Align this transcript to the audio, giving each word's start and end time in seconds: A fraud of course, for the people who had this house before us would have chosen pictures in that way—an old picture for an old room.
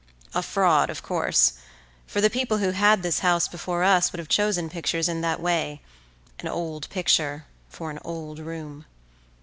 A 0.33 0.41
fraud 0.41 0.89
of 0.89 1.03
course, 1.03 1.59
for 2.07 2.21
the 2.21 2.29
people 2.31 2.57
who 2.57 2.71
had 2.71 3.03
this 3.03 3.19
house 3.19 3.47
before 3.47 3.83
us 3.83 4.11
would 4.11 4.17
have 4.17 4.27
chosen 4.29 4.67
pictures 4.67 5.07
in 5.07 5.21
that 5.21 5.39
way—an 5.39 6.47
old 6.47 6.89
picture 6.89 7.45
for 7.69 7.91
an 7.91 7.99
old 8.03 8.39
room. 8.39 8.85